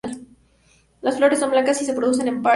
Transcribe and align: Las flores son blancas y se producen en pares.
Las 1.03 1.17
flores 1.17 1.37
son 1.37 1.51
blancas 1.51 1.79
y 1.83 1.85
se 1.85 1.93
producen 1.93 2.27
en 2.27 2.41
pares. 2.41 2.49